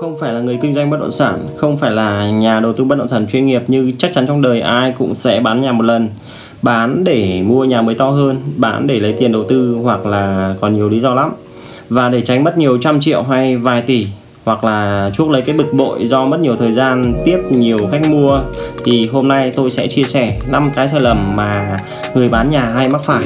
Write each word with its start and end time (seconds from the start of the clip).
Không 0.00 0.16
phải 0.20 0.32
là 0.32 0.40
người 0.40 0.58
kinh 0.62 0.74
doanh 0.74 0.90
bất 0.90 1.00
động 1.00 1.10
sản, 1.10 1.46
không 1.56 1.76
phải 1.76 1.90
là 1.90 2.30
nhà 2.30 2.60
đầu 2.60 2.72
tư 2.72 2.84
bất 2.84 2.98
động 2.98 3.08
sản 3.08 3.26
chuyên 3.26 3.46
nghiệp 3.46 3.62
như 3.66 3.92
chắc 3.98 4.10
chắn 4.14 4.26
trong 4.26 4.42
đời 4.42 4.60
ai 4.60 4.94
cũng 4.98 5.14
sẽ 5.14 5.40
bán 5.40 5.62
nhà 5.62 5.72
một 5.72 5.82
lần. 5.84 6.08
Bán 6.62 7.04
để 7.04 7.42
mua 7.42 7.64
nhà 7.64 7.82
mới 7.82 7.94
to 7.94 8.10
hơn, 8.10 8.36
bán 8.56 8.86
để 8.86 9.00
lấy 9.00 9.12
tiền 9.12 9.32
đầu 9.32 9.44
tư 9.48 9.78
hoặc 9.82 10.06
là 10.06 10.54
còn 10.60 10.76
nhiều 10.76 10.88
lý 10.88 11.00
do 11.00 11.14
lắm. 11.14 11.32
Và 11.88 12.08
để 12.08 12.20
tránh 12.20 12.44
mất 12.44 12.58
nhiều 12.58 12.78
trăm 12.78 13.00
triệu 13.00 13.22
hay 13.22 13.56
vài 13.56 13.82
tỷ 13.82 14.06
hoặc 14.44 14.64
là 14.64 15.10
chuốc 15.14 15.30
lấy 15.30 15.42
cái 15.42 15.56
bực 15.56 15.72
bội 15.72 16.06
do 16.06 16.26
mất 16.26 16.40
nhiều 16.40 16.56
thời 16.56 16.72
gian 16.72 17.14
tiếp 17.24 17.38
nhiều 17.50 17.78
khách 17.92 18.10
mua 18.10 18.40
thì 18.84 19.08
hôm 19.12 19.28
nay 19.28 19.52
tôi 19.56 19.70
sẽ 19.70 19.86
chia 19.86 20.02
sẻ 20.02 20.38
5 20.52 20.70
cái 20.76 20.88
sai 20.88 21.00
lầm 21.00 21.36
mà 21.36 21.76
người 22.14 22.28
bán 22.28 22.50
nhà 22.50 22.64
hay 22.76 22.88
mắc 22.92 23.02
phải. 23.04 23.24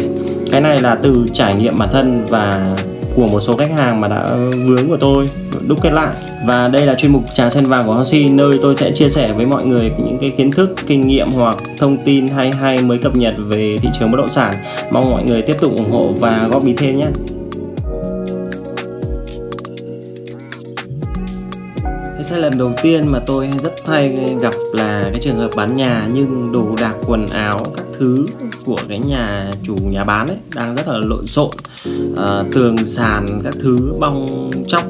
Cái 0.53 0.61
này 0.61 0.79
là 0.79 0.95
từ 0.95 1.15
trải 1.33 1.55
nghiệm 1.55 1.79
bản 1.79 1.89
thân 1.93 2.25
và 2.29 2.77
của 3.17 3.27
một 3.27 3.41
số 3.41 3.53
khách 3.57 3.71
hàng 3.71 4.01
mà 4.01 4.09
đã 4.09 4.35
vướng 4.65 4.89
của 4.89 4.97
tôi, 4.97 5.27
đúc 5.67 5.83
kết 5.83 5.93
lại. 5.93 6.15
Và 6.47 6.69
đây 6.69 6.87
là 6.87 6.95
chuyên 6.95 7.13
mục 7.13 7.23
trà 7.35 7.51
sen 7.51 7.65
vàng 7.65 7.87
của 7.87 7.95
Hoshi 7.95 8.29
nơi 8.29 8.59
tôi 8.63 8.75
sẽ 8.75 8.91
chia 8.95 9.09
sẻ 9.09 9.33
với 9.37 9.47
mọi 9.47 9.65
người 9.65 9.93
những 10.05 10.19
cái 10.21 10.31
kiến 10.37 10.51
thức, 10.51 10.75
kinh 10.87 11.01
nghiệm 11.01 11.29
hoặc 11.29 11.57
thông 11.79 12.05
tin 12.05 12.29
hay 12.29 12.51
hay 12.51 12.79
mới 12.83 12.99
cập 12.99 13.17
nhật 13.17 13.35
về 13.39 13.77
thị 13.81 13.89
trường 13.99 14.11
bất 14.11 14.17
động 14.17 14.29
sản. 14.29 14.55
Mong 14.91 15.11
mọi 15.11 15.25
người 15.25 15.43
tiếp 15.43 15.57
tục 15.61 15.77
ủng 15.77 15.91
hộ 15.91 16.13
và 16.21 16.49
góp 16.53 16.67
ý 16.67 16.75
thêm 16.77 16.97
nhé. 16.97 17.07
Cái 22.23 22.31
sai 22.31 22.41
lầm 22.41 22.59
đầu 22.59 22.73
tiên 22.83 23.09
mà 23.09 23.19
tôi 23.27 23.51
rất 23.63 23.75
hay 23.87 24.37
gặp 24.41 24.55
là 24.73 25.03
cái 25.03 25.23
trường 25.23 25.39
hợp 25.39 25.51
bán 25.57 25.77
nhà 25.77 26.09
nhưng 26.13 26.53
đồ 26.53 26.75
đạc 26.81 26.95
quần 27.07 27.27
áo 27.27 27.59
các 27.77 27.87
thứ 27.99 28.27
của 28.65 28.77
cái 28.89 28.99
nhà 28.99 29.51
chủ 29.63 29.75
nhà 29.83 30.05
bán 30.05 30.27
ấy 30.27 30.37
đang 30.55 30.77
rất 30.77 30.89
là 30.89 30.99
lộn 30.99 31.27
xộn. 31.27 31.51
À, 32.17 32.43
tường 32.53 32.77
sàn 32.77 33.27
các 33.45 33.55
thứ 33.61 33.77
bong 34.01 34.27
chóc 34.69 34.83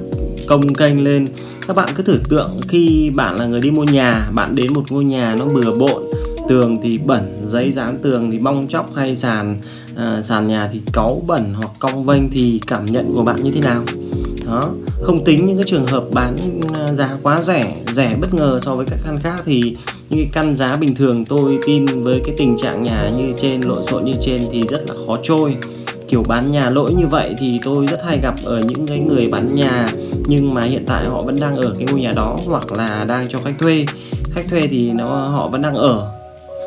công 0.48 0.60
kênh 0.78 1.04
lên. 1.04 1.28
Các 1.66 1.76
bạn 1.76 1.88
cứ 1.94 2.02
thử 2.02 2.18
tượng 2.28 2.60
khi 2.68 3.10
bạn 3.10 3.36
là 3.38 3.46
người 3.46 3.60
đi 3.60 3.70
mua 3.70 3.84
nhà 3.84 4.30
bạn 4.34 4.54
đến 4.54 4.66
một 4.74 4.84
ngôi 4.90 5.04
nhà 5.04 5.36
nó 5.38 5.44
bừa 5.44 5.70
bộn 5.70 6.02
tường 6.48 6.76
thì 6.82 6.98
bẩn 6.98 7.38
giấy 7.46 7.72
dán 7.72 7.98
tường 8.02 8.30
thì 8.30 8.38
bong 8.38 8.68
chóc 8.68 8.90
hay 8.94 9.16
sàn 9.16 9.60
uh, 9.92 10.24
sàn 10.24 10.48
nhà 10.48 10.68
thì 10.72 10.80
cáu 10.92 11.22
bẩn 11.26 11.40
hoặc 11.54 11.70
cong 11.78 12.04
vênh 12.04 12.30
thì 12.30 12.60
cảm 12.66 12.84
nhận 12.84 13.12
của 13.14 13.22
bạn 13.22 13.36
như 13.42 13.50
thế 13.50 13.60
nào? 13.60 13.84
Đó 14.46 14.62
không 15.02 15.24
tính 15.24 15.46
những 15.46 15.56
cái 15.56 15.66
trường 15.68 15.86
hợp 15.86 16.04
bán 16.12 16.36
à, 16.78 16.86
giá 16.94 17.16
quá 17.22 17.42
rẻ 17.42 17.74
rẻ 17.92 18.16
bất 18.20 18.34
ngờ 18.34 18.60
so 18.62 18.74
với 18.74 18.86
các 18.90 18.98
căn 19.04 19.18
khác 19.22 19.40
thì 19.44 19.76
những 20.10 20.20
cái 20.20 20.28
căn 20.32 20.56
giá 20.56 20.68
bình 20.80 20.94
thường 20.94 21.24
tôi 21.24 21.58
tin 21.66 21.84
với 21.86 22.20
cái 22.24 22.34
tình 22.38 22.56
trạng 22.56 22.82
nhà 22.82 23.10
như 23.16 23.32
trên, 23.36 23.60
lộn 23.60 23.86
xộn 23.86 24.04
như 24.04 24.12
trên 24.20 24.40
thì 24.52 24.62
rất 24.62 24.90
là 24.90 24.96
khó 25.06 25.18
trôi. 25.22 25.56
Kiểu 26.08 26.22
bán 26.28 26.52
nhà 26.52 26.70
lỗi 26.70 26.92
như 26.94 27.06
vậy 27.06 27.34
thì 27.38 27.58
tôi 27.64 27.86
rất 27.86 28.00
hay 28.04 28.18
gặp 28.22 28.34
ở 28.44 28.60
những 28.68 28.86
cái 28.86 28.98
người 28.98 29.28
bán 29.28 29.54
nhà 29.54 29.86
nhưng 30.26 30.54
mà 30.54 30.62
hiện 30.62 30.84
tại 30.86 31.04
họ 31.04 31.22
vẫn 31.22 31.36
đang 31.40 31.56
ở 31.56 31.74
cái 31.78 31.86
ngôi 31.90 32.00
nhà 32.00 32.12
đó 32.16 32.38
hoặc 32.46 32.64
là 32.78 33.04
đang 33.04 33.28
cho 33.28 33.38
khách 33.38 33.54
thuê. 33.58 33.84
Khách 34.30 34.44
thuê 34.50 34.60
thì 34.60 34.90
nó, 34.90 35.28
họ 35.28 35.48
vẫn 35.48 35.62
đang 35.62 35.74
ở. 35.74 36.12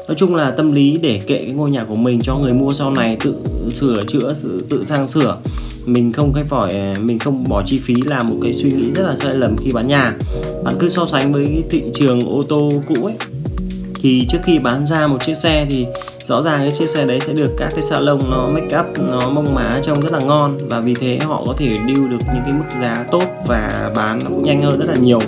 Nói 0.07 0.15
chung 0.17 0.35
là 0.35 0.51
tâm 0.51 0.71
lý 0.71 0.97
để 0.97 1.21
kệ 1.27 1.37
cái 1.45 1.53
ngôi 1.53 1.71
nhà 1.71 1.83
của 1.83 1.95
mình 1.95 2.19
cho 2.21 2.35
người 2.35 2.53
mua 2.53 2.71
sau 2.71 2.91
này 2.91 3.17
tự 3.19 3.35
sửa 3.71 3.95
chữa 4.07 4.33
tự 4.69 4.83
sang 4.83 5.07
sửa 5.07 5.37
mình 5.85 6.13
không 6.13 6.33
cái 6.33 6.43
phải 6.43 6.79
à, 6.79 6.93
mình 7.01 7.19
không 7.19 7.43
bỏ 7.49 7.63
chi 7.65 7.79
phí 7.83 7.93
là 8.05 8.23
một 8.23 8.35
cái 8.41 8.53
suy 8.53 8.71
nghĩ 8.71 8.91
rất 8.95 9.03
là 9.07 9.15
sai 9.19 9.35
lầm 9.35 9.57
khi 9.57 9.71
bán 9.73 9.87
nhà. 9.87 10.13
Bạn 10.63 10.73
cứ 10.79 10.89
so 10.89 11.05
sánh 11.05 11.33
với 11.33 11.45
cái 11.45 11.63
thị 11.69 11.83
trường 11.93 12.19
ô 12.19 12.43
tô 12.49 12.71
cũ 12.87 13.05
ấy, 13.05 13.15
thì 14.01 14.25
trước 14.29 14.39
khi 14.43 14.59
bán 14.59 14.87
ra 14.87 15.07
một 15.07 15.17
chiếc 15.25 15.37
xe 15.37 15.65
thì 15.69 15.85
rõ 16.27 16.41
ràng 16.41 16.59
cái 16.59 16.71
chiếc 16.71 16.89
xe 16.89 17.05
đấy 17.05 17.19
sẽ 17.19 17.33
được 17.33 17.53
các 17.57 17.69
cái 17.73 17.81
salon 17.81 18.19
nó 18.31 18.47
make 18.47 18.79
up, 18.79 18.85
nó 19.11 19.29
mông 19.29 19.55
má 19.55 19.79
trông 19.83 20.01
rất 20.01 20.11
là 20.11 20.19
ngon 20.25 20.57
và 20.69 20.79
vì 20.79 20.93
thế 20.93 21.19
họ 21.25 21.43
có 21.47 21.53
thể 21.57 21.69
deal 21.69 22.09
được 22.09 22.19
những 22.33 22.43
cái 22.43 22.53
mức 22.53 22.65
giá 22.81 23.05
tốt 23.11 23.23
và 23.47 23.91
bán 23.95 24.19
nó 24.23 24.29
cũng 24.29 24.45
nhanh 24.45 24.61
hơn 24.61 24.79
rất 24.79 24.85
là 24.87 24.95
nhiều. 24.95 25.19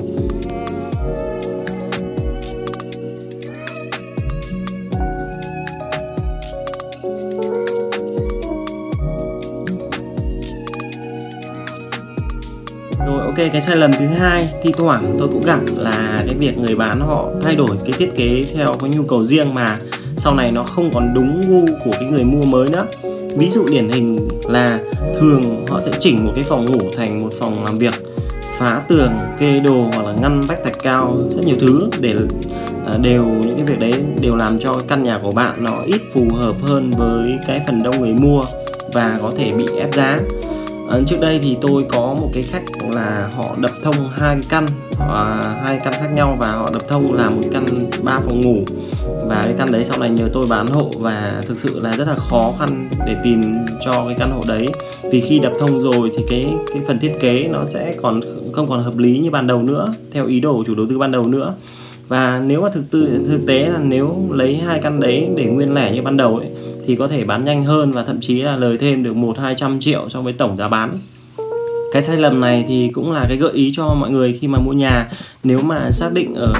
Cái 13.38 13.62
sai 13.62 13.76
lầm 13.76 13.92
thứ 13.92 14.06
hai, 14.06 14.50
thi 14.64 14.72
thoảng 14.78 15.16
tôi 15.20 15.28
cũng 15.28 15.42
gặp 15.42 15.60
là 15.78 16.24
cái 16.28 16.36
việc 16.40 16.58
người 16.58 16.76
bán 16.76 17.00
họ 17.00 17.26
thay 17.44 17.56
đổi 17.56 17.78
cái 17.84 17.92
thiết 17.98 18.10
kế 18.16 18.44
theo 18.54 18.68
cái 18.82 18.92
nhu 18.96 19.04
cầu 19.04 19.26
riêng 19.26 19.54
mà 19.54 19.78
sau 20.18 20.36
này 20.36 20.52
nó 20.52 20.64
không 20.64 20.92
còn 20.94 21.14
đúng 21.14 21.42
gu 21.50 21.66
của 21.86 21.92
cái 21.92 22.10
người 22.10 22.24
mua 22.24 22.46
mới 22.46 22.68
nữa. 22.74 22.86
Ví 23.38 23.50
dụ 23.50 23.66
điển 23.72 23.90
hình 23.90 24.18
là 24.50 24.80
thường 25.20 25.42
họ 25.68 25.82
sẽ 25.82 25.92
chỉnh 26.00 26.26
một 26.26 26.32
cái 26.36 26.44
phòng 26.44 26.66
ngủ 26.66 26.90
thành 26.96 27.22
một 27.22 27.30
phòng 27.40 27.66
làm 27.66 27.78
việc, 27.78 27.94
phá 28.58 28.82
tường, 28.88 29.12
kê 29.40 29.60
đồ 29.60 29.90
hoặc 29.94 30.06
là 30.06 30.14
ngăn 30.22 30.42
vách 30.42 30.64
thạch 30.64 30.80
cao, 30.84 31.18
rất 31.36 31.42
nhiều 31.46 31.58
thứ 31.60 31.90
để 32.02 32.16
à, 32.86 32.98
đều 33.02 33.26
những 33.26 33.56
cái 33.56 33.66
việc 33.66 33.80
đấy 33.80 33.94
đều 34.22 34.36
làm 34.36 34.60
cho 34.60 34.74
căn 34.88 35.04
nhà 35.04 35.20
của 35.24 35.32
bạn 35.32 35.64
nó 35.64 35.78
ít 35.86 36.02
phù 36.14 36.28
hợp 36.36 36.56
hơn 36.62 36.92
với 36.98 37.38
cái 37.48 37.62
phần 37.68 37.84
đông 37.84 38.00
người 38.00 38.14
mua 38.14 38.42
và 38.94 39.20
có 39.22 39.32
thể 39.38 39.52
bị 39.52 39.66
ép 39.78 39.94
giá 39.94 40.20
à, 40.90 41.00
trước 41.08 41.18
đây 41.22 41.40
thì 41.44 41.58
tôi 41.62 41.86
có 41.90 42.16
một 42.20 42.30
cái 42.34 42.44
khách 42.44 42.64
là 42.96 43.30
họ 43.36 43.56
đập 43.60 43.72
thông 43.84 43.96
hai 44.18 44.38
căn 44.50 44.66
à, 45.00 45.42
hai 45.64 45.80
căn 45.84 45.94
khác 45.94 46.10
nhau 46.16 46.38
và 46.40 46.52
họ 46.52 46.70
đập 46.74 46.82
thông 46.88 47.14
là 47.14 47.30
một 47.30 47.42
căn 47.52 47.66
ba 48.04 48.18
phòng 48.18 48.42
ngủ. 48.42 48.64
Và 49.28 49.42
cái 49.44 49.54
căn 49.58 49.72
đấy 49.72 49.86
sau 49.86 50.00
này 50.00 50.10
nhờ 50.10 50.30
tôi 50.34 50.46
bán 50.50 50.66
hộ 50.74 50.92
và 51.00 51.42
thực 51.48 51.58
sự 51.58 51.80
là 51.80 51.92
rất 51.92 52.08
là 52.08 52.16
khó 52.16 52.54
khăn 52.60 52.90
để 53.06 53.16
tìm 53.24 53.42
cho 53.86 53.92
cái 53.92 54.16
căn 54.18 54.32
hộ 54.32 54.42
đấy. 54.48 54.66
Vì 55.12 55.20
khi 55.20 55.40
đập 55.40 55.54
thông 55.60 55.82
rồi 55.82 56.12
thì 56.18 56.24
cái 56.30 56.44
cái 56.74 56.82
phần 56.88 57.00
thiết 57.00 57.14
kế 57.20 57.48
nó 57.48 57.66
sẽ 57.70 57.96
còn 58.02 58.22
không 58.54 58.70
còn 58.70 58.84
hợp 58.84 58.98
lý 58.98 59.20
như 59.20 59.32
ban 59.32 59.48
đầu 59.48 59.62
nữa 59.62 59.94
theo 60.12 60.28
ý 60.28 60.40
đồ 60.40 60.64
chủ 60.68 60.76
đầu 60.76 60.86
tư 60.90 60.98
ban 60.98 61.12
đầu 61.12 61.28
nữa 61.28 61.54
và 62.08 62.42
nếu 62.46 62.62
mà 62.62 62.70
thực 62.70 62.92
tư 62.92 63.20
thực 63.28 63.46
tế 63.48 63.68
là 63.68 63.80
nếu 63.80 64.30
lấy 64.32 64.58
hai 64.58 64.80
căn 64.84 65.00
đấy 65.00 65.30
để 65.36 65.46
nguyên 65.46 65.74
lẻ 65.74 65.92
như 65.92 66.02
ban 66.02 66.18
đầu 66.18 66.38
ấy 66.38 66.48
thì 66.86 66.96
có 66.96 67.08
thể 67.08 67.24
bán 67.24 67.46
nhanh 67.46 67.64
hơn 67.64 67.92
và 67.92 68.04
thậm 68.04 68.20
chí 68.22 68.42
là 68.42 68.56
lời 68.56 68.78
thêm 68.78 69.04
được 69.04 69.16
một 69.16 69.38
hai 69.40 69.56
trăm 69.58 69.80
triệu 69.80 70.10
so 70.10 70.22
với 70.22 70.34
tổng 70.34 70.58
giá 70.58 70.68
bán. 70.68 70.98
Cái 71.92 72.02
sai 72.02 72.18
lầm 72.18 72.40
này 72.40 72.66
thì 72.68 72.90
cũng 72.94 73.12
là 73.12 73.26
cái 73.28 73.38
gợi 73.38 73.52
ý 73.54 73.72
cho 73.76 73.94
mọi 73.94 74.12
người 74.12 74.38
khi 74.42 74.48
mà 74.48 74.60
mua 74.60 74.74
nhà. 74.74 75.10
Nếu 75.44 75.62
mà 75.62 75.92
xác 75.92 76.14
định 76.14 76.36
ở 76.36 76.54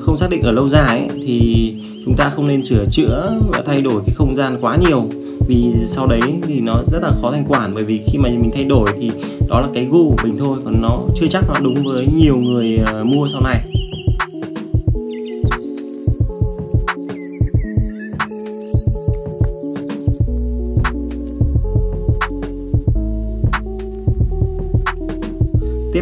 không 0.00 0.16
xác 0.16 0.30
định 0.30 0.42
ở 0.42 0.52
lâu 0.52 0.68
dài 0.68 0.98
ấy, 0.98 1.08
thì 1.26 1.72
chúng 2.04 2.14
ta 2.16 2.30
không 2.30 2.48
nên 2.48 2.64
sửa 2.64 2.86
chữa 2.92 3.32
và 3.48 3.62
thay 3.66 3.82
đổi 3.82 4.02
cái 4.06 4.14
không 4.14 4.34
gian 4.34 4.58
quá 4.60 4.76
nhiều. 4.76 5.04
Vì 5.48 5.72
sau 5.86 6.06
đấy 6.06 6.20
thì 6.46 6.60
nó 6.60 6.82
rất 6.92 6.98
là 7.02 7.10
khó 7.22 7.30
thanh 7.32 7.44
quản 7.48 7.74
bởi 7.74 7.84
vì 7.84 8.00
khi 8.06 8.18
mà 8.18 8.28
mình 8.28 8.50
thay 8.54 8.64
đổi 8.64 8.90
thì 9.00 9.10
đó 9.48 9.60
là 9.60 9.68
cái 9.74 9.84
gu 9.90 10.10
của 10.10 10.16
mình 10.24 10.36
thôi 10.38 10.58
còn 10.64 10.82
nó 10.82 11.00
chưa 11.16 11.26
chắc 11.30 11.44
nó 11.48 11.54
đúng 11.62 11.84
với 11.84 12.08
nhiều 12.16 12.36
người 12.36 12.78
ờ, 12.86 13.04
mua 13.04 13.28
sau 13.32 13.40
này. 13.40 13.60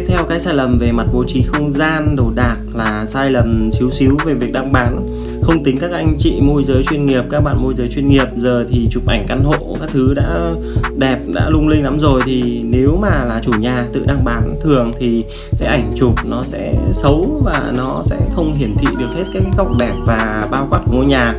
Tiếp 0.03 0.13
theo 0.13 0.25
cái 0.25 0.39
sai 0.39 0.53
lầm 0.53 0.77
về 0.77 0.91
mặt 0.91 1.07
bố 1.13 1.23
trí 1.27 1.41
không 1.41 1.71
gian, 1.71 2.15
đồ 2.15 2.31
đạc 2.35 2.57
là 2.73 3.05
sai 3.05 3.31
lầm 3.31 3.71
xíu 3.71 3.91
xíu 3.91 4.17
về 4.25 4.33
việc 4.33 4.51
đăng 4.51 4.71
bán. 4.71 5.07
Không 5.41 5.63
tính 5.63 5.77
các 5.77 5.91
anh 5.91 6.15
chị 6.17 6.41
môi 6.41 6.63
giới 6.63 6.83
chuyên 6.83 7.05
nghiệp, 7.05 7.23
các 7.29 7.39
bạn 7.39 7.63
môi 7.63 7.73
giới 7.77 7.89
chuyên 7.89 8.09
nghiệp 8.09 8.27
giờ 8.37 8.65
thì 8.69 8.87
chụp 8.91 9.07
ảnh 9.07 9.25
căn 9.27 9.43
hộ 9.43 9.77
các 9.79 9.89
thứ 9.93 10.13
đã 10.13 10.51
đẹp, 10.97 11.19
đã 11.33 11.49
lung 11.49 11.67
linh 11.67 11.83
lắm 11.83 11.99
rồi 11.99 12.21
Thì 12.25 12.61
nếu 12.63 12.97
mà 13.01 13.23
là 13.25 13.41
chủ 13.43 13.51
nhà 13.59 13.85
tự 13.93 14.03
đăng 14.07 14.23
bán 14.23 14.55
thường 14.61 14.91
thì 14.99 15.23
cái 15.59 15.69
ảnh 15.69 15.91
chụp 15.95 16.15
nó 16.29 16.43
sẽ 16.43 16.73
xấu 16.93 17.41
và 17.43 17.73
nó 17.77 18.01
sẽ 18.05 18.17
không 18.35 18.55
hiển 18.55 18.73
thị 18.75 18.87
được 18.99 19.09
hết 19.15 19.23
cái 19.33 19.43
góc 19.57 19.77
đẹp 19.77 19.93
và 20.05 20.47
bao 20.51 20.67
quát 20.69 20.79
của 20.85 20.93
ngôi 20.93 21.05
nhà. 21.05 21.35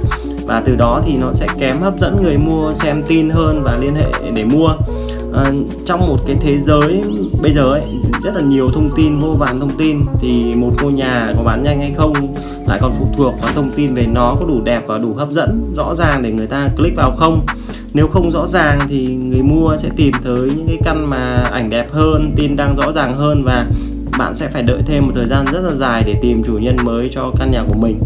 Và 0.46 0.62
từ 0.66 0.76
đó 0.76 1.02
thì 1.06 1.16
nó 1.16 1.32
sẽ 1.32 1.46
kém 1.58 1.80
hấp 1.80 1.98
dẫn 1.98 2.22
người 2.22 2.38
mua 2.38 2.74
xem 2.74 3.02
tin 3.08 3.30
hơn 3.30 3.62
và 3.62 3.78
liên 3.80 3.94
hệ 3.94 4.12
để 4.34 4.44
mua 4.44 4.74
à, 5.34 5.52
trong 5.86 6.00
một 6.00 6.18
cái 6.26 6.36
thế 6.40 6.58
giới 6.58 7.02
bây 7.42 7.52
giờ 7.52 7.72
ấy 7.72 7.84
rất 8.22 8.34
là 8.34 8.40
nhiều 8.40 8.70
thông 8.70 8.90
tin 8.96 9.18
vô 9.18 9.28
vàn 9.28 9.60
thông 9.60 9.76
tin 9.78 10.00
thì 10.20 10.54
một 10.54 10.70
ngôi 10.82 10.92
nhà 10.92 11.32
có 11.36 11.44
bán 11.44 11.62
nhanh 11.62 11.80
hay 11.80 11.92
không 11.96 12.12
lại 12.66 12.78
còn 12.82 12.92
phụ 12.98 13.06
thuộc 13.16 13.34
vào 13.42 13.52
thông 13.54 13.70
tin 13.76 13.94
về 13.94 14.06
nó 14.06 14.36
có 14.40 14.46
đủ 14.46 14.60
đẹp 14.64 14.82
và 14.86 14.98
đủ 14.98 15.14
hấp 15.14 15.30
dẫn 15.30 15.72
rõ 15.76 15.94
ràng 15.94 16.22
để 16.22 16.32
người 16.32 16.46
ta 16.46 16.68
click 16.76 16.96
vào 16.96 17.16
không. 17.16 17.46
Nếu 17.92 18.08
không 18.08 18.30
rõ 18.30 18.46
ràng 18.46 18.78
thì 18.88 19.06
người 19.06 19.42
mua 19.42 19.76
sẽ 19.78 19.88
tìm 19.96 20.12
tới 20.24 20.50
những 20.56 20.66
cái 20.66 20.78
căn 20.84 21.10
mà 21.10 21.34
ảnh 21.52 21.70
đẹp 21.70 21.92
hơn 21.92 22.32
tin 22.36 22.56
đang 22.56 22.76
rõ 22.76 22.92
ràng 22.92 23.16
hơn 23.16 23.44
và 23.44 23.66
bạn 24.18 24.34
sẽ 24.34 24.48
phải 24.48 24.62
đợi 24.62 24.82
thêm 24.86 25.06
một 25.06 25.12
thời 25.14 25.26
gian 25.26 25.46
rất 25.52 25.60
là 25.60 25.74
dài 25.74 26.02
để 26.06 26.14
tìm 26.22 26.42
chủ 26.44 26.58
nhân 26.58 26.76
mới 26.82 27.08
cho 27.12 27.32
căn 27.38 27.50
nhà 27.50 27.64
của 27.68 27.74
mình. 27.74 28.00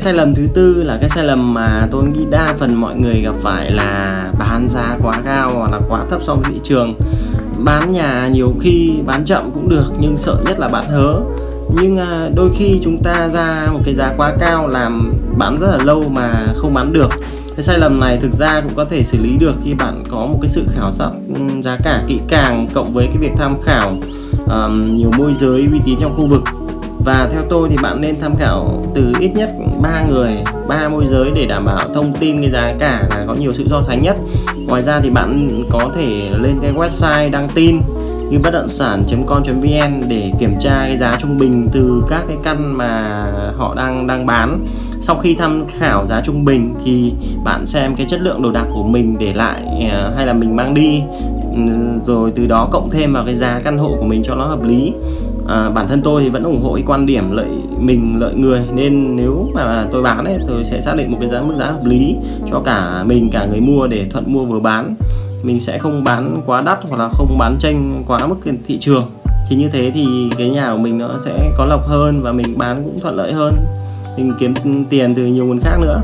Cái 0.00 0.04
sai 0.04 0.14
lầm 0.14 0.34
thứ 0.34 0.46
tư 0.54 0.82
là 0.82 0.98
cái 1.00 1.10
sai 1.10 1.24
lầm 1.24 1.54
mà 1.54 1.88
tôi 1.90 2.04
nghĩ 2.04 2.26
đa 2.30 2.54
phần 2.58 2.74
mọi 2.74 2.96
người 2.96 3.20
gặp 3.20 3.34
phải 3.42 3.70
là 3.70 4.30
bán 4.38 4.68
giá 4.68 4.96
quá 5.02 5.14
cao 5.24 5.52
hoặc 5.54 5.70
là 5.72 5.80
quá 5.88 6.04
thấp 6.10 6.22
so 6.22 6.34
với 6.34 6.44
thị 6.52 6.60
trường. 6.64 6.94
Bán 7.58 7.92
nhà 7.92 8.28
nhiều 8.28 8.54
khi 8.60 8.92
bán 9.06 9.24
chậm 9.24 9.50
cũng 9.54 9.68
được 9.68 9.92
nhưng 9.98 10.18
sợ 10.18 10.36
nhất 10.44 10.58
là 10.58 10.68
bán 10.68 10.88
hớ. 10.88 11.20
Nhưng 11.74 11.98
à, 11.98 12.28
đôi 12.34 12.50
khi 12.56 12.80
chúng 12.84 13.02
ta 13.02 13.28
ra 13.28 13.68
một 13.72 13.80
cái 13.84 13.94
giá 13.94 14.14
quá 14.16 14.34
cao 14.40 14.68
làm 14.68 15.12
bán 15.38 15.58
rất 15.58 15.70
là 15.70 15.84
lâu 15.84 16.04
mà 16.08 16.46
không 16.56 16.74
bán 16.74 16.92
được. 16.92 17.10
Cái 17.56 17.62
sai 17.62 17.78
lầm 17.78 18.00
này 18.00 18.18
thực 18.22 18.32
ra 18.32 18.60
cũng 18.60 18.74
có 18.74 18.84
thể 18.84 19.04
xử 19.04 19.18
lý 19.18 19.36
được 19.36 19.54
khi 19.64 19.74
bạn 19.74 20.02
có 20.10 20.26
một 20.26 20.38
cái 20.42 20.48
sự 20.48 20.62
khảo 20.74 20.92
sát 20.92 21.10
giá 21.62 21.76
cả 21.84 22.02
kỹ 22.06 22.20
càng 22.28 22.66
cộng 22.74 22.92
với 22.92 23.06
cái 23.06 23.16
việc 23.16 23.32
tham 23.38 23.54
khảo 23.62 23.96
um, 24.46 24.94
nhiều 24.94 25.10
môi 25.18 25.34
giới 25.34 25.66
uy 25.72 25.80
tín 25.84 25.98
trong 26.00 26.16
khu 26.16 26.26
vực 26.26 26.42
và 27.04 27.28
theo 27.32 27.42
tôi 27.48 27.68
thì 27.68 27.76
bạn 27.82 28.00
nên 28.00 28.14
tham 28.20 28.36
khảo 28.36 28.82
từ 28.94 29.12
ít 29.20 29.30
nhất 29.34 29.50
ba 29.82 30.02
người, 30.08 30.36
ba 30.68 30.88
môi 30.88 31.06
giới 31.06 31.30
để 31.34 31.46
đảm 31.46 31.64
bảo 31.64 31.88
thông 31.94 32.12
tin 32.12 32.40
cái 32.40 32.50
giá 32.50 32.74
cả 32.78 33.02
là 33.10 33.24
có 33.26 33.34
nhiều 33.34 33.52
sự 33.52 33.66
so 33.70 33.82
sánh 33.86 34.02
nhất. 34.02 34.16
Ngoài 34.66 34.82
ra 34.82 35.00
thì 35.00 35.10
bạn 35.10 35.62
có 35.70 35.90
thể 35.96 36.30
lên 36.40 36.58
cái 36.62 36.72
website 36.72 37.30
đăng 37.30 37.48
tin 37.54 37.80
như 38.30 38.38
bất 38.42 38.50
động 38.50 38.68
sản.com.vn 38.68 40.08
để 40.08 40.32
kiểm 40.38 40.54
tra 40.60 40.82
cái 40.82 40.96
giá 40.96 41.16
trung 41.20 41.38
bình 41.38 41.68
từ 41.72 42.02
các 42.08 42.22
cái 42.28 42.36
căn 42.42 42.78
mà 42.78 43.24
họ 43.56 43.74
đang 43.74 44.06
đang 44.06 44.26
bán. 44.26 44.66
Sau 45.00 45.18
khi 45.18 45.34
tham 45.34 45.64
khảo 45.78 46.06
giá 46.06 46.20
trung 46.24 46.44
bình 46.44 46.74
thì 46.84 47.12
bạn 47.44 47.66
xem 47.66 47.94
cái 47.96 48.06
chất 48.10 48.20
lượng 48.20 48.42
đồ 48.42 48.52
đạc 48.52 48.66
của 48.74 48.82
mình 48.82 49.16
để 49.18 49.32
lại 49.32 49.88
ờ, 49.92 50.12
hay 50.16 50.26
là 50.26 50.32
mình 50.32 50.56
mang 50.56 50.74
đi. 50.74 51.02
Ừ, 51.54 51.60
rồi 52.06 52.32
từ 52.36 52.46
đó 52.46 52.68
cộng 52.72 52.90
thêm 52.90 53.12
vào 53.12 53.24
cái 53.24 53.34
giá 53.34 53.60
căn 53.64 53.78
hộ 53.78 53.96
của 53.98 54.04
mình 54.04 54.22
cho 54.24 54.34
nó 54.34 54.46
hợp 54.46 54.62
lý 54.62 54.92
à, 55.50 55.70
bản 55.70 55.88
thân 55.88 56.02
tôi 56.02 56.22
thì 56.22 56.28
vẫn 56.28 56.42
ủng 56.42 56.62
hộ 56.62 56.74
cái 56.74 56.84
quan 56.86 57.06
điểm 57.06 57.32
lợi 57.32 57.48
mình 57.78 58.16
lợi 58.18 58.34
người. 58.34 58.60
Nên 58.74 59.16
nếu 59.16 59.50
mà 59.54 59.86
tôi 59.92 60.02
bán 60.02 60.24
ấy 60.24 60.38
tôi 60.48 60.64
sẽ 60.64 60.80
xác 60.80 60.96
định 60.96 61.10
một 61.10 61.18
cái 61.20 61.30
giá 61.30 61.40
mức 61.40 61.54
giá 61.56 61.64
hợp 61.64 61.84
lý 61.84 62.16
cho 62.50 62.60
cả 62.60 63.04
mình 63.06 63.30
cả 63.32 63.46
người 63.46 63.60
mua 63.60 63.86
để 63.86 64.06
thuận 64.10 64.32
mua 64.32 64.44
vừa 64.44 64.60
bán. 64.60 64.94
Mình 65.42 65.60
sẽ 65.60 65.78
không 65.78 66.04
bán 66.04 66.42
quá 66.46 66.62
đắt 66.66 66.78
hoặc 66.88 66.96
là 66.96 67.08
không 67.08 67.38
bán 67.38 67.56
tranh 67.58 68.02
quá 68.06 68.26
mức 68.26 68.36
thị 68.66 68.78
trường. 68.78 69.04
Thì 69.48 69.56
như 69.56 69.68
thế 69.72 69.90
thì 69.94 70.06
cái 70.38 70.50
nhà 70.50 70.72
của 70.72 70.78
mình 70.78 70.98
nó 70.98 71.10
sẽ 71.18 71.50
có 71.56 71.64
lộc 71.64 71.88
hơn 71.88 72.20
và 72.22 72.32
mình 72.32 72.58
bán 72.58 72.82
cũng 72.84 72.98
thuận 73.00 73.16
lợi 73.16 73.32
hơn. 73.32 73.54
Mình 74.16 74.32
kiếm 74.38 74.54
tiền 74.90 75.14
từ 75.14 75.22
nhiều 75.22 75.46
nguồn 75.46 75.60
khác 75.60 75.76
nữa. 75.80 76.00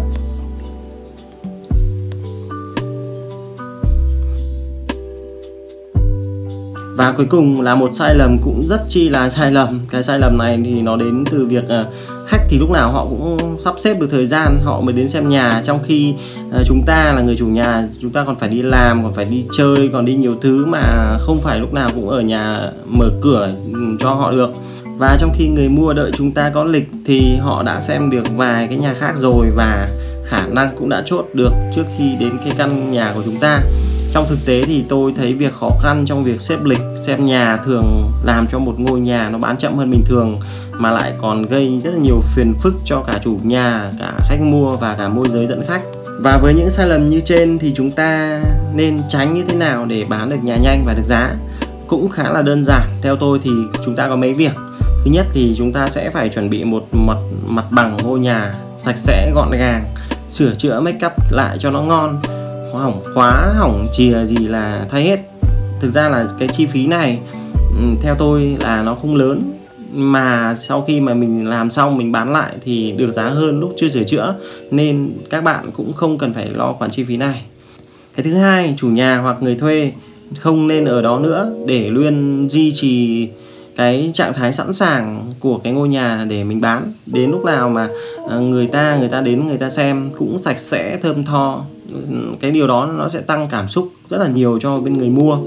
Và 6.97 7.13
cuối 7.13 7.27
cùng 7.31 7.61
là 7.61 7.75
một 7.75 7.91
sai 7.93 8.15
lầm 8.15 8.37
cũng 8.45 8.63
rất 8.63 8.81
chi 8.89 9.09
là 9.09 9.29
sai 9.31 9.53
lầm. 9.53 9.69
Cái 9.91 10.03
sai 10.03 10.19
lầm 10.19 10.39
này 10.39 10.61
thì 10.65 10.83
nó 10.83 10.97
đến 10.97 11.25
từ 11.31 11.47
việc 11.47 11.69
ờ, 11.69 11.87
khách 12.27 12.43
thì 12.49 12.59
lúc 12.59 12.71
nào 12.71 12.91
họ 12.93 13.07
cũng 13.11 13.57
sắp 13.61 13.75
xếp 13.81 13.97
được 14.01 14.09
thời 14.11 14.27
gian, 14.27 14.61
họ 14.65 14.81
mới 14.81 14.93
đến 14.93 15.09
xem 15.09 15.29
nhà. 15.29 15.63
Trong 15.65 15.79
khi 15.87 16.15
ờ, 16.53 16.65
chúng 16.67 16.83
ta 16.87 17.13
là 17.17 17.23
người 17.23 17.37
chủ 17.37 17.47
nhà, 17.47 17.89
chúng 18.03 18.11
ta 18.11 18.25
còn 18.25 18.37
phải 18.37 18.49
đi 18.49 18.63
làm, 18.63 19.03
còn 19.03 19.15
phải 19.15 19.27
đi 19.31 19.45
chơi, 19.57 19.91
còn 19.93 20.05
đi 20.05 20.15
nhiều 20.15 20.33
thứ 20.41 20.65
mà 20.65 21.17
không 21.21 21.39
phải 21.39 21.61
lúc 21.61 21.73
nào 21.73 21.91
cũng 21.95 22.09
ở 22.09 22.21
nhà 22.21 22.71
mở 22.87 23.11
cửa 23.21 23.49
ừ, 23.73 23.81
cho 23.99 24.11
họ 24.11 24.33
được. 24.33 24.51
Và 24.99 25.17
trong 25.21 25.33
khi 25.35 25.49
người 25.49 25.69
mua 25.69 25.93
đợi 25.93 26.11
chúng 26.17 26.33
ta 26.33 26.51
có 26.51 26.65
lịch 26.65 26.89
thì 27.07 27.37
họ 27.37 27.63
đã 27.63 27.81
xem 27.81 28.11
được 28.11 28.37
vài 28.37 28.67
cái 28.67 28.77
nhà 28.77 28.95
khác 28.95 29.13
rồi 29.17 29.47
và 29.55 29.89
khả 30.25 30.47
năng 30.47 30.77
cũng 30.79 30.89
đã 30.89 31.03
chốt 31.07 31.27
được 31.35 31.53
trước 31.75 31.85
khi 31.99 32.05
đến 32.21 32.39
cái 32.45 32.53
căn 32.59 32.93
nhà 32.93 33.13
của 33.15 33.23
chúng 33.25 33.41
ta 33.41 33.61
trong 34.17 34.29
thực 34.29 34.47
tế 34.47 34.65
thì 34.65 34.85
tôi 34.89 35.13
thấy 35.17 35.35
việc 35.35 35.55
khó 35.55 35.71
khăn 35.83 36.05
trong 36.07 36.23
việc 36.23 36.41
xếp 36.41 36.65
lịch 36.65 36.81
xem 37.03 37.27
nhà 37.27 37.59
thường 37.65 38.11
làm 38.25 38.47
cho 38.47 38.59
một 38.59 38.75
ngôi 38.79 39.01
nhà 39.01 39.31
nó 39.31 39.39
bán 39.39 39.57
chậm 39.57 39.77
hơn 39.77 39.91
bình 39.91 40.05
thường, 40.07 40.39
mà 40.73 40.91
lại 40.91 41.13
còn 41.19 41.47
gây 41.47 41.81
rất 41.85 41.91
là 41.91 41.99
nhiều 41.99 42.21
phiền 42.35 42.55
phức 42.61 42.75
cho 42.85 43.03
cả 43.07 43.21
chủ 43.25 43.39
nhà, 43.43 43.93
cả 43.99 44.13
khách 44.19 44.41
mua 44.41 44.73
và 44.73 44.95
cả 44.99 45.09
môi 45.09 45.29
giới 45.29 45.47
dẫn 45.47 45.65
khách. 45.69 45.83
Và 46.21 46.39
với 46.43 46.55
những 46.55 46.71
sai 46.71 46.89
lầm 46.89 47.11
như 47.11 47.21
trên 47.21 47.59
thì 47.59 47.73
chúng 47.77 47.91
ta 47.91 48.41
nên 48.75 48.99
tránh 49.09 49.35
như 49.35 49.45
thế 49.49 49.57
nào 49.57 49.85
để 49.85 50.05
bán 50.09 50.29
được 50.29 50.45
nhà 50.45 50.57
nhanh 50.57 50.83
và 50.87 50.95
được 50.95 51.05
giá? 51.05 51.35
Cũng 51.87 52.09
khá 52.09 52.31
là 52.31 52.43
đơn 52.43 52.65
giản, 52.65 52.83
theo 53.03 53.17
tôi 53.17 53.41
thì 53.45 53.51
chúng 53.85 53.97
ta 53.97 54.09
có 54.09 54.17
mấy 54.17 54.35
việc. 54.35 54.53
Thứ 54.81 55.11
nhất 55.11 55.27
thì 55.33 55.55
chúng 55.59 55.73
ta 55.73 55.89
sẽ 55.89 56.11
phải 56.11 56.29
chuẩn 56.29 56.51
bị 56.51 56.65
một 56.65 56.85
mặt 56.93 57.19
mặt 57.49 57.65
bằng 57.71 57.97
ngôi 58.05 58.19
nhà 58.19 58.53
sạch 58.79 58.99
sẽ, 58.99 59.31
gọn 59.35 59.51
gàng, 59.51 59.85
sửa 60.29 60.55
chữa 60.55 60.81
make 60.81 61.07
up 61.07 61.13
lại 61.31 61.57
cho 61.61 61.71
nó 61.71 61.83
ngon 61.83 62.21
hỏng 62.77 63.03
khóa, 63.15 63.55
hỏng 63.57 63.85
chìa 63.93 64.27
gì 64.27 64.47
là 64.47 64.87
thay 64.91 65.03
hết. 65.03 65.21
Thực 65.81 65.91
ra 65.91 66.09
là 66.09 66.29
cái 66.39 66.49
chi 66.49 66.67
phí 66.67 66.87
này 66.87 67.19
ừ, 67.81 67.85
theo 68.03 68.15
tôi 68.19 68.57
là 68.61 68.83
nó 68.83 68.95
không 68.95 69.15
lớn. 69.15 69.53
Mà 69.93 70.57
sau 70.59 70.85
khi 70.87 71.01
mà 71.01 71.15
mình 71.15 71.49
làm 71.49 71.71
xong, 71.71 71.97
mình 71.97 72.13
bán 72.13 72.33
lại 72.33 72.53
thì 72.65 72.93
được 72.93 73.11
giá 73.11 73.29
hơn 73.29 73.61
lúc 73.61 73.75
chưa 73.77 73.89
sửa 73.89 74.05
chữa. 74.05 74.35
Nên 74.71 75.11
các 75.31 75.41
bạn 75.45 75.71
cũng 75.77 75.93
không 75.93 76.19
cần 76.19 76.33
phải 76.33 76.49
lo 76.51 76.73
khoản 76.73 76.91
chi 76.91 77.05
phí 77.05 77.17
này. 77.17 77.43
Cái 78.17 78.25
thứ 78.25 78.35
hai, 78.35 78.75
chủ 78.79 78.89
nhà 78.89 79.19
hoặc 79.19 79.37
người 79.41 79.55
thuê 79.55 79.93
không 80.39 80.69
nên 80.69 80.85
ở 80.85 81.03
đó 81.03 81.19
nữa 81.19 81.53
để 81.67 81.91
luôn 81.91 82.47
duy 82.51 82.73
trì 82.75 83.29
cái 83.77 84.11
trạng 84.15 84.35
thái 84.35 84.53
sẵn 84.53 84.73
sàng 84.73 85.33
của 85.41 85.59
cái 85.59 85.73
ngôi 85.73 85.89
nhà 85.89 86.27
để 86.29 86.45
mình 86.45 86.61
bán. 86.61 86.93
Đến 87.07 87.31
lúc 87.31 87.45
nào 87.45 87.71
mà 87.71 87.89
à, 88.31 88.37
người 88.37 88.67
ta 88.67 88.97
người 88.97 89.09
ta 89.09 89.21
đến, 89.21 89.47
người 89.47 89.59
ta 89.59 89.71
xem 89.71 90.11
cũng 90.17 90.39
sạch 90.39 90.59
sẽ, 90.59 90.99
thơm 91.03 91.25
tho, 91.25 91.65
cái 92.41 92.51
điều 92.51 92.67
đó 92.67 92.87
nó 92.99 93.09
sẽ 93.09 93.21
tăng 93.21 93.49
cảm 93.51 93.69
xúc 93.69 93.89
rất 94.11 94.19
là 94.19 94.29
nhiều 94.29 94.59
cho 94.61 94.77
bên 94.77 94.99
người 94.99 95.09
mua. 95.09 95.39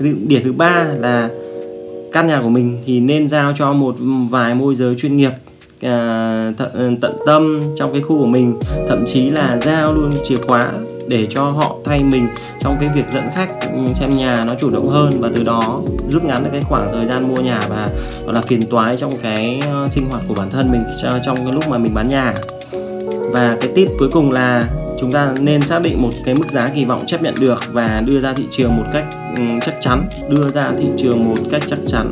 Cái 0.00 0.12
điểm 0.26 0.40
thứ 0.44 0.52
ba 0.52 0.86
là 0.98 1.28
căn 2.12 2.26
nhà 2.26 2.40
của 2.42 2.48
mình 2.48 2.82
thì 2.86 3.00
nên 3.00 3.28
giao 3.28 3.52
cho 3.56 3.72
một 3.72 3.96
vài 4.30 4.54
môi 4.54 4.74
giới 4.74 4.94
chuyên 4.94 5.16
nghiệp 5.16 5.32
à, 5.80 6.52
th- 6.58 6.70
ừ, 6.72 6.90
tận 7.00 7.16
tâm 7.26 7.62
trong 7.76 7.92
cái 7.92 8.02
khu 8.02 8.18
của 8.18 8.26
mình 8.26 8.58
thậm 8.88 9.04
chí 9.06 9.30
là 9.30 9.58
giao 9.60 9.94
luôn 9.94 10.10
chìa 10.24 10.36
khóa 10.48 10.72
để 11.08 11.26
cho 11.30 11.44
họ 11.44 11.76
thay 11.84 12.04
mình 12.04 12.26
trong 12.60 12.76
cái 12.80 12.88
việc 12.94 13.04
dẫn 13.10 13.24
khách 13.34 13.48
ừ, 13.60 13.92
xem 13.94 14.10
nhà 14.10 14.36
nó 14.48 14.54
chủ 14.60 14.70
động 14.70 14.88
hơn. 14.88 15.10
Và 15.18 15.30
từ 15.34 15.44
đó 15.44 15.80
rút 16.08 16.24
ngắn 16.24 16.44
được 16.44 16.50
cái 16.52 16.60
khoảng 16.60 16.88
thời 16.92 17.06
gian 17.06 17.28
mua 17.28 17.42
nhà 17.42 17.60
và 17.68 17.88
gọi 18.24 18.34
là 18.34 18.40
phiền 18.40 18.62
toái 18.62 18.96
trong 18.96 19.12
cái 19.22 19.60
ờ, 19.70 19.86
sinh 19.88 20.10
hoạt 20.10 20.22
của 20.28 20.34
bản 20.34 20.50
thân 20.50 20.72
mình 20.72 20.84
trong 21.24 21.36
cái 21.36 21.52
lúc 21.52 21.68
mà 21.68 21.78
mình 21.78 21.94
bán 21.94 22.08
nhà. 22.08 22.34
Và 23.32 23.56
cái 23.60 23.70
tip 23.74 23.88
cuối 23.98 24.08
cùng 24.12 24.32
là 24.32 24.64
chúng 25.00 25.12
ta 25.12 25.34
nên 25.40 25.60
xác 25.60 25.82
định 25.82 26.02
một 26.02 26.10
cái 26.24 26.34
mức 26.34 26.50
giá 26.50 26.70
kỳ 26.74 26.84
vọng 26.84 27.04
chấp 27.06 27.22
nhận 27.22 27.34
được 27.40 27.72
và 27.72 28.00
đưa 28.06 28.20
ra 28.20 28.32
thị 28.32 28.44
trường 28.50 28.76
một 28.76 28.84
cách 28.92 29.04
ừ, 29.36 29.42
chắc 29.60 29.74
chắn 29.80 30.08
đưa 30.28 30.48
ra 30.54 30.62
thị 30.78 30.86
trường 30.96 31.28
một 31.28 31.36
cách 31.50 31.62
chắc 31.68 31.78
chắn 31.86 32.10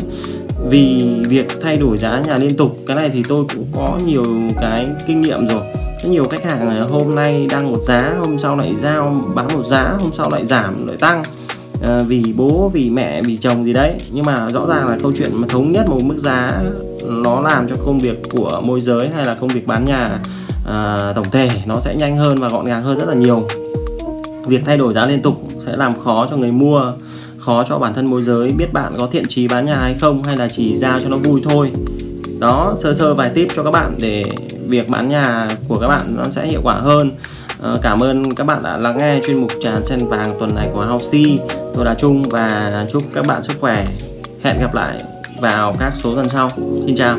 vì 0.70 1.10
việc 1.28 1.46
thay 1.62 1.76
đổi 1.76 1.98
giá 1.98 2.22
nhà 2.26 2.34
liên 2.38 2.56
tục 2.56 2.76
cái 2.86 2.96
này 2.96 3.10
thì 3.12 3.22
tôi 3.28 3.44
cũng 3.54 3.66
có 3.74 3.98
nhiều 4.06 4.24
cái 4.60 4.86
kinh 5.06 5.20
nghiệm 5.20 5.48
rồi. 5.48 5.62
Có 5.74 6.10
nhiều 6.10 6.24
khách 6.30 6.44
hàng 6.44 6.88
hôm 6.88 7.14
nay 7.14 7.46
đăng 7.50 7.72
một 7.72 7.82
giá 7.82 8.14
hôm 8.24 8.38
sau 8.38 8.56
lại 8.56 8.74
giao 8.82 9.24
bán 9.34 9.46
một 9.56 9.62
giá 9.66 9.96
hôm 10.00 10.12
sau 10.12 10.26
lại 10.32 10.46
giảm 10.46 10.86
lại 10.86 10.96
tăng. 10.96 11.22
À, 11.88 11.98
vì 12.06 12.22
bố 12.36 12.70
vì 12.74 12.90
mẹ 12.90 13.22
vì 13.22 13.36
chồng 13.36 13.64
gì 13.64 13.72
đấy. 13.72 13.94
Nhưng 14.12 14.24
mà 14.26 14.48
rõ 14.50 14.66
ràng 14.66 14.88
là 14.88 14.98
câu 15.02 15.12
chuyện 15.16 15.30
mà 15.34 15.46
thống 15.48 15.72
nhất 15.72 15.88
một 15.88 16.04
mức 16.04 16.18
giá 16.18 16.62
nó 17.08 17.40
làm 17.40 17.68
cho 17.68 17.74
công 17.86 17.98
việc 17.98 18.22
của 18.36 18.60
môi 18.64 18.80
giới 18.80 19.08
hay 19.08 19.24
là 19.24 19.34
công 19.34 19.48
việc 19.48 19.66
bán 19.66 19.84
nhà 19.84 20.18
à, 20.66 20.98
tổng 21.14 21.30
thể 21.32 21.48
nó 21.66 21.80
sẽ 21.80 21.94
nhanh 21.94 22.16
hơn 22.16 22.34
và 22.40 22.48
gọn 22.48 22.66
gàng 22.66 22.82
hơn 22.82 22.98
rất 22.98 23.08
là 23.08 23.14
nhiều. 23.14 23.46
Việc 24.46 24.62
thay 24.66 24.76
đổi 24.76 24.92
giá 24.92 25.06
liên 25.06 25.22
tục 25.22 25.42
sẽ 25.58 25.76
làm 25.76 26.00
khó 26.00 26.26
cho 26.30 26.36
người 26.36 26.52
mua 26.52 26.92
khó 27.48 27.64
cho 27.68 27.78
bản 27.78 27.94
thân 27.94 28.06
môi 28.06 28.22
giới 28.22 28.48
biết 28.56 28.72
bạn 28.72 28.96
có 28.98 29.08
thiện 29.12 29.26
trí 29.28 29.48
bán 29.48 29.66
nhà 29.66 29.74
hay 29.74 29.96
không 30.00 30.22
hay 30.26 30.36
là 30.36 30.48
chỉ 30.48 30.76
giao 30.76 31.00
cho 31.00 31.08
nó 31.08 31.16
vui 31.16 31.42
thôi. 31.50 31.72
Đó 32.38 32.74
sơ 32.78 32.94
sơ 32.94 33.14
vài 33.14 33.30
tip 33.30 33.48
cho 33.56 33.62
các 33.62 33.70
bạn 33.70 33.96
để 34.00 34.22
việc 34.66 34.88
bán 34.88 35.08
nhà 35.08 35.48
của 35.68 35.78
các 35.78 35.86
bạn 35.86 36.02
nó 36.16 36.24
sẽ 36.24 36.46
hiệu 36.46 36.60
quả 36.62 36.74
hơn. 36.74 37.10
À, 37.62 37.74
cảm 37.82 38.00
ơn 38.00 38.22
các 38.36 38.46
bạn 38.46 38.62
đã 38.62 38.76
lắng 38.76 38.96
nghe 38.98 39.20
chuyên 39.26 39.40
mục 39.40 39.50
trà 39.60 39.72
sen 39.84 39.98
vàng 40.08 40.36
tuần 40.38 40.54
này 40.54 40.68
của 40.74 40.84
Housey 40.84 41.38
tôi 41.74 41.84
là 41.84 41.94
Trung 41.94 42.22
và 42.30 42.86
chúc 42.92 43.02
các 43.14 43.26
bạn 43.26 43.42
sức 43.42 43.60
khỏe. 43.60 43.84
Hẹn 44.42 44.60
gặp 44.60 44.74
lại 44.74 44.98
vào 45.40 45.74
các 45.78 45.92
số 45.96 46.14
tuần 46.14 46.28
sau. 46.28 46.48
Xin 46.86 46.94
chào. 46.94 47.18